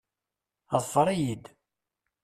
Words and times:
Ḍfeṛ-iyi-d. 0.81 1.45